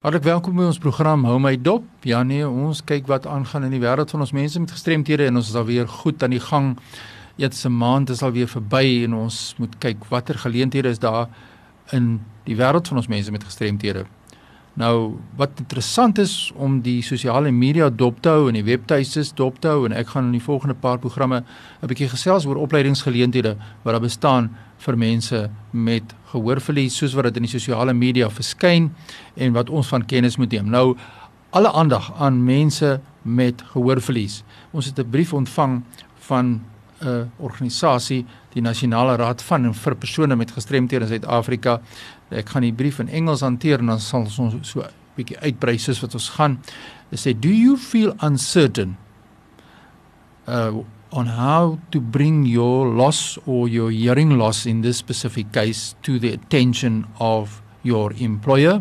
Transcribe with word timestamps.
Hartlik 0.00 0.22
welkom 0.24 0.54
by 0.56 0.64
ons 0.64 0.78
program 0.80 1.26
Hou 1.28 1.34
my 1.44 1.50
dop. 1.60 1.84
Ja 2.08 2.22
nee, 2.24 2.40
ons 2.48 2.78
kyk 2.88 3.04
wat 3.10 3.26
aangaan 3.28 3.66
in 3.66 3.74
die 3.74 3.82
wêreld 3.82 4.08
van 4.14 4.22
ons 4.24 4.30
mense 4.32 4.60
met 4.62 4.70
gestremthede 4.72 5.26
en 5.28 5.36
ons 5.36 5.50
is 5.52 5.58
al 5.60 5.66
weer 5.68 5.90
goed 5.92 6.22
aan 6.24 6.32
die 6.32 6.40
gang. 6.40 6.70
Eers 7.36 7.66
'n 7.68 7.76
maand 7.82 8.08
is 8.08 8.22
al 8.22 8.32
weer 8.32 8.48
verby 8.48 9.04
en 9.04 9.14
ons 9.14 9.54
moet 9.58 9.74
kyk 9.78 10.08
watter 10.08 10.38
geleenthede 10.40 10.88
is 10.88 10.98
daar 10.98 11.28
in 11.92 12.24
die 12.44 12.56
wêreld 12.56 12.88
van 12.88 12.96
ons 12.96 13.08
mense 13.08 13.30
met 13.30 13.44
gestremthede. 13.44 14.06
Nou, 14.80 15.18
wat 15.36 15.58
interessant 15.60 16.18
is 16.18 16.52
om 16.56 16.78
die 16.80 17.02
sosiale 17.04 17.50
media 17.52 17.90
dop 17.92 18.22
te 18.24 18.30
hou 18.32 18.46
en 18.48 18.56
die 18.56 18.64
webtuistes 18.64 19.34
dop 19.36 19.58
te 19.60 19.68
hou 19.68 19.82
en 19.84 19.92
ek 19.92 20.14
gaan 20.14 20.30
in 20.30 20.38
die 20.38 20.44
volgende 20.44 20.76
paar 20.84 20.96
programme 21.02 21.42
'n 21.82 21.90
bietjie 21.90 22.08
gesels 22.08 22.46
oor 22.46 22.56
opleidingsgeleenthede 22.56 23.56
wat 23.82 23.92
daar 23.92 24.00
bestaan 24.00 24.48
vir 24.78 24.96
mense 24.96 25.50
met 25.72 26.14
gehoorverlies 26.32 26.96
soos 26.96 27.14
wat 27.14 27.24
dit 27.24 27.36
in 27.36 27.48
die 27.48 27.58
sosiale 27.58 27.92
media 27.92 28.30
verskyn 28.30 28.90
en 29.36 29.52
wat 29.52 29.70
ons 29.70 29.88
van 29.88 30.06
kennis 30.06 30.36
moet 30.36 30.52
neem. 30.52 30.70
Nou 30.70 30.96
alle 31.50 31.72
aandag 31.72 32.12
aan 32.18 32.44
mense 32.44 33.00
met 33.22 33.62
gehoorverlies. 33.72 34.42
Ons 34.72 34.86
het 34.86 34.98
'n 34.98 35.10
brief 35.10 35.32
ontvang 35.32 35.82
van 36.14 36.60
'n 37.02 37.30
organisasie, 37.36 38.24
die 38.54 38.62
Nasionale 38.62 39.16
Raad 39.16 39.42
van 39.46 39.64
en 39.64 39.74
vir 39.74 39.96
persone 39.96 40.36
met 40.36 40.50
gestremthede 40.50 41.06
in 41.06 41.12
Suid-Afrika. 41.14 41.80
Ek 42.30 42.48
gaan 42.48 42.66
die 42.66 42.74
brief 42.74 42.98
in 43.02 43.08
Engels 43.08 43.44
hanteer 43.46 43.78
en 43.78 43.92
dan 43.94 44.00
sal 44.00 44.26
ons 44.26 44.38
so 44.62 44.80
'n 44.80 44.90
bietjie 45.16 45.38
uitbrei 45.38 45.78
soos 45.78 46.00
wat 46.00 46.14
ons 46.14 46.28
gaan. 46.28 46.58
Hulle 47.10 47.20
sê, 47.20 47.38
"Do 47.38 47.48
you 47.48 47.76
feel 47.76 48.14
uncertain?" 48.20 48.96
Uh 50.46 50.82
on 51.12 51.26
how 51.26 51.78
to 51.90 52.00
bring 52.00 52.46
your 52.46 52.86
loss 52.86 53.38
or 53.46 53.68
your 53.68 53.90
hearing 53.90 54.38
loss 54.38 54.66
in 54.66 54.80
this 54.82 54.96
specific 54.96 55.50
case 55.52 55.96
to 56.02 56.18
the 56.18 56.32
attention 56.32 57.04
of 57.18 57.62
your 57.82 58.12
employer, 58.18 58.80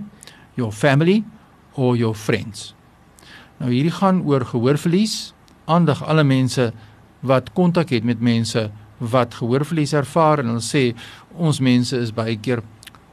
your 0.55 0.71
family 0.71 1.23
or 1.73 1.95
your 1.97 2.13
friends. 2.13 2.75
Nou 3.59 3.71
hierdie 3.71 3.91
gaan 3.91 4.21
oor 4.27 4.45
gehoorverlies, 4.45 5.33
aandag 5.65 6.03
alle 6.05 6.23
mense 6.23 6.69
wat 7.25 7.51
kontak 7.57 7.89
het 7.89 8.05
met 8.07 8.21
mense 8.21 8.69
wat 8.99 9.33
gehoorverlies 9.39 9.93
ervaar 9.93 10.43
en 10.43 10.53
hulle 10.53 10.63
sê 10.63 10.93
ons 11.35 11.59
mense 11.63 11.95
is 11.97 12.11
baie 12.15 12.35
keer 12.37 12.61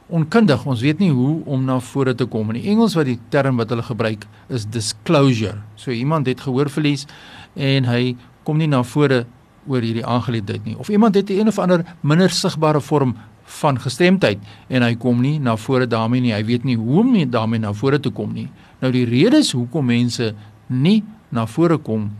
onkundig. 0.07 0.63
Ons 0.67 0.83
weet 0.83 0.99
nie 1.03 1.11
hoe 1.11 1.41
om 1.45 1.63
na 1.67 1.79
vore 1.83 2.15
te 2.15 2.27
kom. 2.29 2.51
In 2.51 2.61
die 2.61 2.69
Engels 2.71 2.95
wat 2.95 3.07
die 3.09 3.19
term 3.33 3.59
wat 3.59 3.71
hulle 3.73 3.83
gebruik 3.83 4.27
is 4.53 4.67
disclosure. 4.71 5.57
So 5.75 5.91
iemand 5.91 6.27
het 6.27 6.43
gehoorverlies 6.43 7.07
en 7.55 7.87
hy 7.89 8.15
kom 8.47 8.59
nie 8.61 8.69
na 8.71 8.83
vore 8.87 9.25
oor 9.67 9.83
hierdie 9.83 10.05
aangeleentheid 10.07 10.63
nie. 10.65 10.77
Of 10.79 10.89
iemand 10.89 11.15
het 11.15 11.29
'n 11.29 11.39
een 11.39 11.47
of 11.47 11.59
ander 11.59 11.83
minder 12.01 12.29
sigbare 12.29 12.81
vorm 12.81 13.15
van 13.43 13.79
gestremdheid 13.79 14.39
en 14.67 14.81
hy 14.81 14.95
kom 14.95 15.21
nie 15.21 15.39
na 15.39 15.55
vore 15.57 15.87
daarmee 15.87 16.21
nie. 16.21 16.33
Hy 16.33 16.43
weet 16.45 16.63
nie 16.63 16.77
hoe 16.77 16.99
om 16.99 17.29
daarmee 17.29 17.59
na 17.59 17.73
vore 17.73 17.99
te 17.99 18.09
kom 18.09 18.33
nie. 18.33 18.49
Nou 18.79 18.91
die 18.91 19.05
redes 19.05 19.51
hoekom 19.51 19.85
mense 19.85 20.33
nie 20.67 21.03
na 21.29 21.45
vore 21.47 21.77
kom 21.77 22.11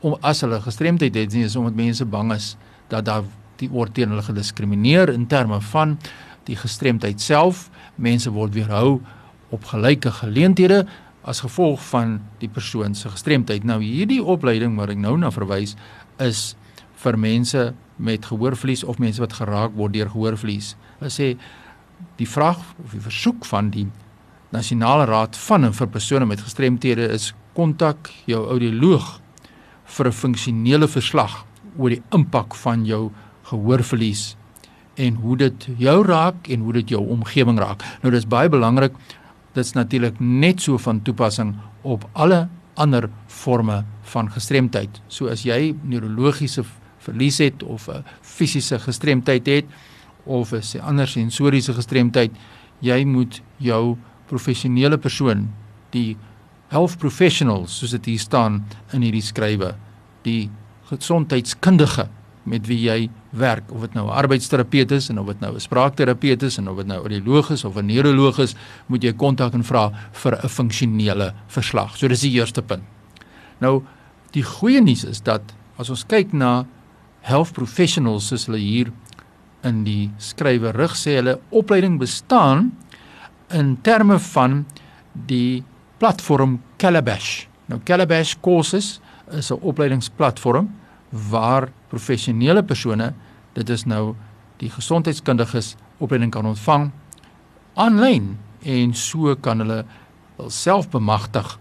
om 0.00 0.16
as 0.20 0.40
hulle 0.40 0.60
gestremdheid 0.60 1.14
het 1.14 1.32
nie 1.32 1.44
is 1.44 1.56
omdat 1.56 1.74
mense 1.74 2.04
bang 2.04 2.32
is 2.32 2.56
dat 2.92 3.08
daar 3.08 3.24
die 3.62 3.70
word 3.72 3.94
teen 3.96 4.12
hulle 4.12 4.24
gediskrimineer 4.26 5.12
in 5.12 5.26
terme 5.30 5.60
van 5.72 5.96
die 6.48 6.56
gestremdheid 6.58 7.20
self. 7.22 7.68
Mense 7.96 8.32
word 8.34 8.54
weerhou 8.56 9.00
op 9.54 9.68
gelyke 9.70 10.10
geleenthede 10.22 10.84
as 11.22 11.42
gevolg 11.44 11.82
van 11.92 12.18
die 12.42 12.50
persoon 12.50 12.96
se 12.98 13.10
gestremdheid. 13.12 13.64
Nou 13.64 13.78
hierdie 13.82 14.22
opleiding 14.22 14.74
wat 14.80 14.94
ek 14.94 15.00
nou 15.02 15.14
na 15.20 15.30
verwys 15.30 15.76
is 16.22 16.52
vir 17.02 17.18
mense 17.18 17.70
met 18.02 18.26
gehoorverlies 18.26 18.82
of 18.84 18.98
mense 19.02 19.22
wat 19.22 19.36
geraak 19.38 19.76
word 19.78 19.94
deur 19.94 20.10
gehoorverlies. 20.10 20.74
Hulle 20.98 21.12
sê 21.12 21.28
die 22.18 22.26
vraag 22.26 22.58
of 22.82 22.96
die 22.96 23.04
versoek 23.04 23.46
van 23.46 23.70
die 23.74 23.86
Nasionale 24.52 25.06
Raad 25.08 25.38
van 25.46 25.64
en 25.64 25.72
vir 25.72 25.88
persone 25.88 26.26
met 26.28 26.42
gestremthede 26.44 27.06
is 27.14 27.30
kontak 27.56 28.10
jou 28.28 28.42
audioloog 28.52 29.20
vir 29.96 30.06
'n 30.08 30.12
funksionele 30.12 30.88
verslag 30.88 31.44
oor 31.76 31.90
die 31.90 32.02
impak 32.10 32.54
van 32.54 32.86
jou 32.86 33.10
gehoorverlies 33.50 34.36
en 35.00 35.14
hoe 35.22 35.36
dit 35.36 35.68
jou 35.80 36.02
raak 36.04 36.48
en 36.48 36.60
hoe 36.60 36.72
dit 36.72 36.94
jou 36.94 37.00
omgewing 37.14 37.58
raak. 37.58 37.84
Nou 38.02 38.12
dis 38.12 38.28
baie 38.28 38.50
belangrik 38.52 38.96
dit's 39.56 39.74
natuurlik 39.76 40.20
net 40.20 40.60
so 40.64 40.78
van 40.80 41.02
toepassing 41.04 41.54
op 41.82 42.04
alle 42.12 42.48
ander 42.80 43.08
forme 43.28 43.82
van 44.14 44.30
gestremdheid. 44.32 45.00
So 45.08 45.28
as 45.32 45.44
jy 45.44 45.74
neurologiese 45.82 46.64
verlies 47.02 47.38
het 47.38 47.62
of 47.62 47.88
'n 47.88 48.04
fisiese 48.22 48.78
gestremdheid 48.78 49.46
het 49.46 49.64
of 50.24 50.52
'n 50.52 50.80
ander 50.80 51.06
sensoriese 51.06 51.72
gestremdheid, 51.72 52.30
jy 52.80 53.04
moet 53.04 53.42
jou 53.56 53.96
professionele 54.26 54.98
persoon, 54.98 55.48
die 55.90 56.16
health 56.68 56.98
professionals 56.98 57.78
soos 57.78 57.90
dit 57.90 58.04
hier 58.04 58.18
staan 58.18 58.64
in 58.92 59.02
hierdie 59.02 59.22
skrywe, 59.22 59.74
die 60.22 60.50
gesondheidskundige 60.92 62.08
met 62.48 62.66
wie 62.66 62.78
jy 62.88 63.10
werk 63.38 63.70
of 63.72 63.86
dit 63.86 63.94
nou 63.94 64.06
'n 64.06 64.16
arbeidsterapeut 64.18 64.90
is 64.90 65.08
en 65.08 65.18
of 65.18 65.26
dit 65.26 65.40
nou 65.40 65.54
'n 65.54 65.60
spraakterapeut 65.60 66.42
is 66.42 66.58
en 66.58 66.68
of 66.68 66.76
dit 66.76 66.86
nou 66.86 66.98
'n 66.98 67.02
audioloog 67.02 67.50
is 67.50 67.64
of 67.64 67.76
'n 67.76 67.86
neuroloog 67.86 68.38
is, 68.38 68.54
moet 68.86 69.02
jy 69.02 69.12
kontak 69.12 69.54
en 69.54 69.64
vra 69.64 69.92
vir 70.12 70.38
'n 70.42 70.48
funksionele 70.48 71.34
verslag. 71.46 71.96
So 71.96 72.08
dis 72.08 72.20
die 72.20 72.32
eerste 72.32 72.62
punt. 72.62 72.82
Nou 73.60 73.82
die 74.32 74.42
goeie 74.42 74.80
nuus 74.80 75.04
is 75.04 75.20
dat 75.20 75.42
as 75.78 75.90
ons 75.90 76.04
kyk 76.04 76.32
na 76.32 76.66
health 77.20 77.52
professionals 77.52 78.26
soos 78.26 78.46
hulle 78.46 78.58
hier 78.58 78.92
in 79.62 79.84
die 79.84 80.10
skrywe 80.18 80.72
rig 80.72 80.96
sê 80.96 81.16
hulle 81.16 81.38
opleiding 81.50 81.98
bestaan 81.98 82.72
in 83.50 83.78
terme 83.82 84.18
van 84.18 84.66
die 85.12 85.62
platform 85.98 86.60
Calabash. 86.76 87.46
Nou 87.66 87.80
Calabash 87.84 88.34
Courses 88.40 89.00
is 89.30 89.50
'n 89.50 89.58
opleidingsplatform 89.62 90.68
waar 91.12 91.68
professionele 91.88 92.62
persone, 92.64 93.12
dit 93.52 93.68
is 93.68 93.84
nou 93.84 94.14
die 94.62 94.70
gesondheidskundiges 94.70 95.74
opleiding 95.98 96.32
kan 96.32 96.46
ontvang 96.46 96.90
aanlyn 97.74 98.36
en 98.62 98.94
so 98.94 99.34
kan 99.36 99.60
hulle 99.62 99.82
self 100.48 100.88
bemagtig 100.90 101.58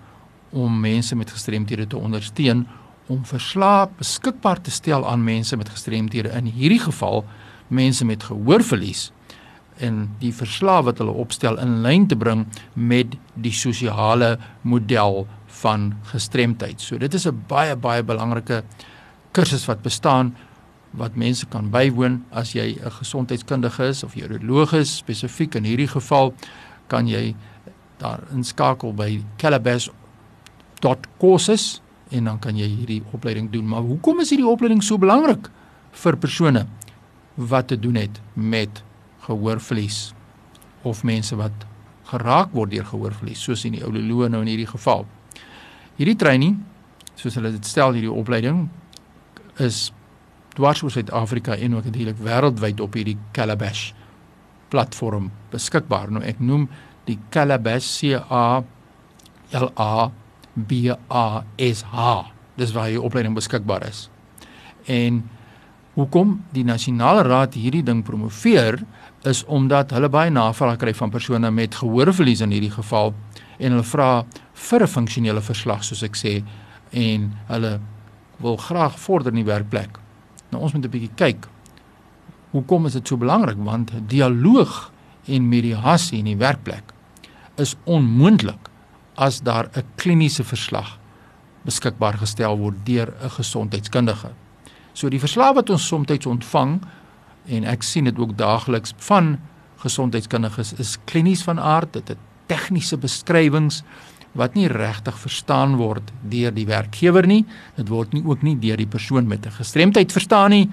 om 0.51 0.79
mense 0.79 1.15
met 1.15 1.31
gestremthede 1.31 1.87
te 1.87 1.97
ondersteun 1.97 2.65
om 3.11 3.23
verslae 3.27 3.87
beskikbaar 3.99 4.61
te 4.61 4.71
stel 4.71 5.07
aan 5.07 5.23
mense 5.23 5.57
met 5.57 5.69
gestremthede 5.69 6.31
in 6.37 6.51
hierdie 6.51 6.79
geval 6.79 7.25
mense 7.67 8.05
met 8.05 8.23
gehoorverlies 8.23 9.09
en 9.81 10.03
die 10.21 10.33
verslae 10.35 10.83
wat 10.85 10.99
hulle 11.01 11.15
opstel 11.23 11.57
in 11.63 11.79
lyn 11.85 12.07
te 12.07 12.17
bring 12.19 12.45
met 12.73 13.15
die 13.33 13.53
sosiale 13.55 14.35
model 14.61 15.25
van 15.61 15.91
gestremdheid. 16.11 16.81
So 16.81 16.97
dit 16.97 17.13
is 17.13 17.27
'n 17.27 17.43
baie 17.47 17.75
baie 17.75 18.03
belangrike 18.03 18.63
kursus 19.31 19.65
wat 19.65 19.81
bestaan 19.81 20.35
wat 20.91 21.15
mense 21.15 21.47
kan 21.47 21.69
bywoon 21.71 22.25
as 22.31 22.53
jy 22.53 22.75
'n 22.75 22.91
gesondheidskundige 22.91 23.87
is 23.87 24.03
of 24.03 24.15
jy 24.15 24.23
uroloog 24.23 24.73
is 24.73 24.97
spesifiek 24.97 25.55
in 25.55 25.63
hierdie 25.63 25.87
geval 25.87 26.33
kan 26.87 27.07
jy 27.07 27.35
daar 27.97 28.19
inskakel 28.33 28.93
by 28.93 29.23
calabash.courses 29.37 31.81
en 32.09 32.23
dan 32.23 32.39
kan 32.39 32.57
jy 32.57 32.67
hierdie 32.67 33.03
opleiding 33.11 33.51
doen. 33.51 33.67
Maar 33.67 33.81
hoekom 33.81 34.19
is 34.19 34.29
hierdie 34.29 34.47
opleiding 34.47 34.83
so 34.83 34.97
belangrik 34.97 35.49
vir 35.91 36.17
persone 36.17 36.65
wat 37.35 37.67
te 37.67 37.79
doen 37.79 37.95
het 37.95 38.21
met 38.33 38.83
gehoorverlies 39.19 40.13
of 40.81 41.03
mense 41.03 41.35
wat 41.35 41.51
geraak 42.11 42.51
word 42.51 42.71
deur 42.71 42.85
gehoorverlies 42.85 43.43
soos 43.43 43.65
in 43.65 43.71
die 43.77 43.85
ouloloë 43.85 44.29
nou 44.29 44.41
in 44.41 44.47
hierdie 44.51 44.67
geval. 44.67 45.05
Hierdie 45.95 46.15
training, 46.15 46.65
soos 47.15 47.35
hulle 47.37 47.51
dit 47.51 47.65
stel 47.65 47.93
hierdie 47.93 48.11
opleiding 48.11 48.69
is 49.61 49.89
dwars 50.57 50.81
oor 50.83 50.91
Suid-Afrika 50.91 51.55
en 51.55 51.75
ook 51.77 51.87
natuurlik 51.87 52.19
wêreldwyd 52.23 52.81
op 52.83 52.95
hierdie 52.97 53.17
Calabash 53.35 53.91
platform 54.71 55.29
beskikbaar. 55.51 56.11
Nou 56.11 56.23
ek 56.25 56.39
noem 56.43 56.67
die 57.07 57.19
Calabash 57.33 57.87
C 57.99 58.15
A 58.17 58.63
L 59.57 59.69
A 59.75 60.09
B 60.55 60.95
A 61.07 61.43
S 61.59 61.83
H. 61.91 62.07
Dis 62.59 62.73
waar 62.75 62.89
hierdie 62.89 63.03
opleiding 63.03 63.35
beskikbaar 63.37 63.87
is. 63.87 64.07
En 64.91 65.23
hoekom 65.95 66.37
die 66.55 66.63
nasionale 66.63 67.23
raad 67.27 67.55
hierdie 67.59 67.83
ding 67.83 68.03
promoveer 68.07 68.79
is 69.27 69.43
omdat 69.51 69.91
hulle 69.95 70.09
baie 70.11 70.31
navraag 70.31 70.79
kry 70.81 70.93
van 70.97 71.11
persone 71.11 71.51
met 71.51 71.75
gehoorverlies 71.75 72.41
in 72.41 72.53
hierdie 72.55 72.71
geval 72.71 73.11
en 73.59 73.75
hulle 73.75 73.87
vra 73.87 74.11
vir 74.69 74.83
'n 74.83 74.87
funksionele 74.87 75.41
verslag 75.41 75.83
soos 75.83 76.03
ek 76.03 76.15
sê 76.15 76.43
en 76.91 77.31
hulle 77.47 77.79
wil 78.41 78.57
graag 78.57 78.99
vorder 78.99 79.31
in 79.31 79.43
die 79.43 79.47
werkplek. 79.47 79.99
Nou 80.49 80.63
ons 80.63 80.73
moet 80.73 80.85
'n 80.85 80.89
bietjie 80.89 81.15
kyk. 81.15 81.47
Hoekom 82.51 82.85
is 82.85 82.93
dit 82.93 83.07
so 83.07 83.17
belangrik? 83.17 83.57
Want 83.57 83.91
dialoog 84.07 84.91
en 85.25 85.49
mediasie 85.49 86.19
in 86.19 86.25
die 86.25 86.37
werkplek 86.37 86.83
is 87.55 87.75
onmoontlik 87.83 88.69
as 89.15 89.41
daar 89.41 89.69
'n 89.75 89.83
kliniese 89.95 90.43
verslag 90.43 90.99
beskikbaar 91.65 92.17
gestel 92.17 92.57
word 92.57 92.85
deur 92.85 93.13
'n 93.23 93.29
gesondheidskundige. 93.29 94.31
So 94.93 95.09
die 95.09 95.19
verslae 95.19 95.53
wat 95.53 95.69
ons 95.69 95.87
soms 95.87 96.25
ontvang 96.25 96.81
en 97.45 97.63
ek 97.63 97.83
sien 97.83 98.03
dit 98.03 98.19
ook 98.19 98.37
daagliks 98.37 98.93
van 98.97 99.39
gesondheidskundiges 99.77 100.73
is 100.73 100.97
klinies 101.05 101.43
van 101.43 101.59
aard, 101.59 101.93
dit 101.93 102.07
het 102.07 102.17
tegniese 102.45 102.97
beskrywings 102.97 103.83
wat 104.37 104.55
nie 104.55 104.67
regtig 104.71 105.17
verstaan 105.19 105.75
word 105.79 106.11
deur 106.31 106.53
die 106.55 106.65
werkgewer 106.67 107.27
nie. 107.27 107.43
Dit 107.75 107.91
word 107.91 108.13
nie 108.15 108.23
ook 108.23 108.43
nie 108.47 108.55
deur 108.59 108.79
die 108.79 108.87
persoon 108.87 109.27
met 109.27 109.45
'n 109.45 109.51
gestremdheid 109.51 110.11
verstaan 110.11 110.49
nie 110.51 110.69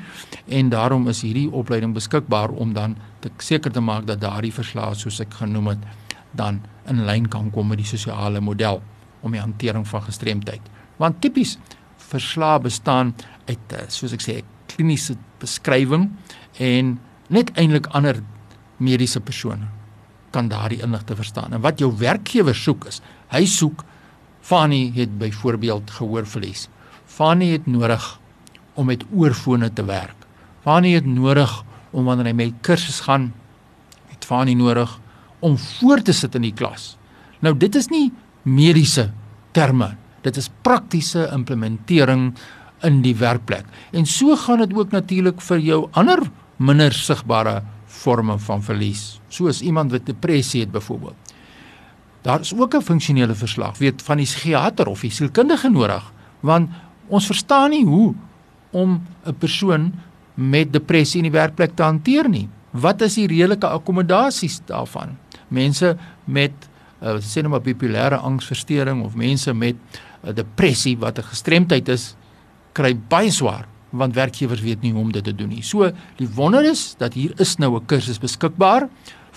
en 0.46 0.68
daarom 0.68 1.08
is 1.08 1.22
hierdie 1.22 1.50
opleiding 1.50 1.94
beskikbaar 1.94 2.50
om 2.50 2.72
dan 2.72 2.96
te 3.20 3.30
seker 3.38 3.72
te 3.72 3.80
maak 3.80 4.06
dat 4.06 4.20
daardie 4.20 4.52
verslae 4.52 4.94
soos 4.94 5.20
ek 5.20 5.34
genoem 5.34 5.66
het 5.66 5.78
dan 6.32 6.60
in 6.86 7.04
lyn 7.04 7.28
kan 7.28 7.50
kom 7.50 7.68
met 7.68 7.78
die 7.78 7.86
sosiale 7.86 8.40
model 8.40 8.82
om 9.20 9.32
die 9.32 9.40
hantering 9.40 9.88
van 9.88 10.02
gestremdheid. 10.02 10.60
Want 10.96 11.20
tipies 11.20 11.58
verslae 11.96 12.60
bestaan 12.60 13.14
uit 13.46 13.72
eh, 13.72 13.88
soos 13.88 14.12
ek 14.12 14.20
sê 14.20 14.38
'n 14.38 14.44
kliniese 14.66 15.16
beskrywing 15.40 16.10
en 16.58 16.98
net 17.28 17.50
eintlik 17.56 17.86
ander 17.86 18.22
mediese 18.78 19.20
persone 19.20 19.77
kan 20.30 20.48
daardie 20.48 20.82
inligting 20.82 21.16
verstaan. 21.16 21.52
En 21.52 21.60
wat 21.64 21.78
jou 21.78 21.92
werkgewer 21.96 22.56
soek 22.56 22.88
is, 22.90 23.00
hy 23.32 23.44
soek 23.46 23.84
Fanny 24.40 24.92
het 24.94 25.18
byvoorbeeld 25.18 25.90
gehoorverlies. 25.90 26.68
Fanny 27.06 27.50
het 27.52 27.66
nodig 27.66 28.04
om 28.74 28.86
met 28.86 29.04
oorfone 29.12 29.72
te 29.72 29.84
werk. 29.84 30.16
Fanny 30.64 30.94
het 30.94 31.06
nodig 31.06 31.64
om 31.90 32.04
wanneer 32.04 32.30
hy 32.30 32.36
met 32.36 32.60
kursus 32.64 33.00
gaan, 33.04 33.32
het 34.12 34.24
Fanny 34.24 34.54
nodig 34.56 34.98
om 35.44 35.58
voor 35.58 36.02
te 36.02 36.12
sit 36.12 36.34
in 36.34 36.46
die 36.46 36.54
klas. 36.54 36.96
Nou 37.44 37.54
dit 37.56 37.74
is 37.78 37.88
nie 37.92 38.10
mediese 38.42 39.10
terme. 39.52 39.94
Dit 40.22 40.36
is 40.36 40.50
praktiese 40.62 41.28
implementering 41.32 42.32
in 42.86 43.00
die 43.02 43.14
werkplek. 43.18 43.66
En 43.92 44.06
so 44.06 44.36
gaan 44.36 44.62
dit 44.62 44.74
ook 44.74 44.94
natuurlik 44.94 45.40
vir 45.42 45.62
jou 45.62 45.80
ander 45.98 46.22
minder 46.56 46.94
sigbare 46.94 47.62
forme 47.98 48.38
van 48.38 48.62
verlies, 48.62 49.18
soos 49.28 49.62
iemand 49.64 49.92
wat 49.94 50.06
depressie 50.06 50.62
het 50.62 50.72
byvoorbeeld. 50.74 51.34
Daar 52.22 52.40
is 52.40 52.54
ook 52.54 52.74
'n 52.74 52.82
funksionele 52.82 53.34
verslag, 53.34 53.78
weet 53.78 54.02
van 54.02 54.16
die 54.16 54.26
psigiater 54.26 54.86
of 54.86 55.00
die 55.00 55.10
sielkundige 55.10 55.70
nodig, 55.70 56.12
want 56.40 56.70
ons 57.08 57.26
verstaan 57.26 57.70
nie 57.70 57.84
hoe 57.84 58.14
om 58.70 59.02
'n 59.24 59.34
persoon 59.38 59.92
met 60.34 60.72
depressie 60.72 61.18
in 61.18 61.30
die 61.30 61.38
werkplek 61.38 61.74
te 61.74 61.82
hanteer 61.82 62.28
nie. 62.28 62.48
Wat 62.70 63.00
is 63.00 63.14
die 63.14 63.26
redelike 63.26 63.66
akkommodasies 63.66 64.60
daarvan? 64.66 65.16
Mense 65.48 65.96
met 66.24 66.52
uh, 67.02 67.16
sê 67.18 67.40
nou 67.40 67.48
maar 67.48 67.62
bipolêre 67.62 68.16
angsversteuring 68.16 69.04
of 69.04 69.14
mense 69.14 69.54
met 69.54 69.74
uh, 70.24 70.34
depressie 70.34 70.98
wat 70.98 71.18
'n 71.18 71.22
gestremdheid 71.22 71.88
is, 71.88 72.16
kry 72.72 72.94
baie 73.08 73.30
swaar 73.30 73.66
want 73.90 74.14
werkgewers 74.14 74.60
weet 74.60 74.82
nie 74.82 74.92
hoe 74.92 75.02
om 75.02 75.12
dit 75.12 75.24
te 75.24 75.34
doen 75.34 75.48
nie. 75.48 75.62
So 75.62 75.90
die 76.16 76.28
wonder 76.34 76.64
is 76.64 76.94
dat 76.98 77.14
hier 77.14 77.32
is 77.40 77.56
nou 77.58 77.76
'n 77.76 77.86
kursus 77.86 78.18
beskikbaar 78.18 78.88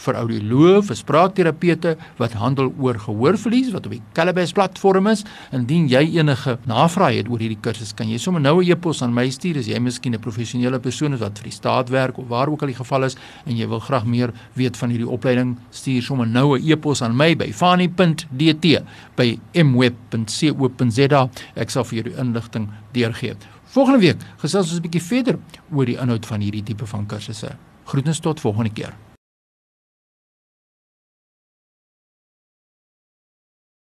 vir 0.02 0.18
audioloë, 0.18 0.82
vir 0.88 0.98
spraakterapeute 0.98 1.94
wat 2.20 2.36
handel 2.40 2.72
oor 2.82 3.00
gehoorverlies 3.02 3.72
wat 3.76 3.88
op 3.88 3.96
die 3.96 4.02
Calabash 4.18 4.54
platform 4.58 5.10
is. 5.12 5.24
Indien 5.56 5.88
jy 5.92 6.04
enige 6.18 6.58
navrae 6.70 7.20
het 7.20 7.30
oor 7.32 7.42
hierdie 7.44 7.60
kursus, 7.62 7.94
kan 7.98 8.10
jy 8.10 8.18
sommer 8.18 8.42
nou 8.42 8.62
'n 8.62 8.72
e-pos 8.72 9.02
aan 9.02 9.14
my 9.14 9.30
stuur 9.30 9.58
as 9.60 9.68
jy 9.68 9.80
miskien 9.80 10.16
'n 10.16 10.20
professionele 10.20 10.80
persoon 10.80 11.14
is 11.14 11.20
wat 11.20 11.38
vir 11.38 11.50
die 11.50 11.58
staat 11.58 11.90
werk 11.90 12.18
of 12.18 12.28
waar 12.28 12.50
ook 12.50 12.62
al 12.62 12.68
die 12.68 12.76
geval 12.76 13.04
is 13.04 13.16
en 13.46 13.58
jy 13.58 13.68
wil 13.68 13.80
graag 13.80 14.06
meer 14.06 14.34
weet 14.56 14.78
van 14.78 14.90
hierdie 14.90 15.10
opleiding, 15.10 15.58
stuur 15.72 16.02
sommer 16.02 16.28
nou 16.28 16.58
'n 16.58 16.72
e-pos 16.72 17.02
aan 17.02 17.16
my 17.16 17.36
by 17.36 17.52
fani.dt 17.52 18.84
by 19.16 19.40
mweb.co.za. 19.54 21.30
Ek 21.56 21.70
sal 21.70 21.84
vir 21.84 21.96
jou 21.96 22.04
die 22.04 22.20
inligting 22.20 22.70
deurgee. 22.94 23.36
Volgende 23.72 24.00
week 24.04 24.20
gesels 24.42 24.68
ons 24.68 24.80
'n 24.80 24.84
bietjie 24.84 25.02
verder 25.02 25.38
oor 25.72 25.86
die 25.86 25.96
inhoud 25.96 26.26
van 26.26 26.42
hierdie 26.44 26.64
tipe 26.64 26.86
van 26.86 27.06
kursusse. 27.06 27.56
Groetens 27.86 28.20
tot 28.20 28.40
volgende 28.40 28.70
keer. 28.70 28.94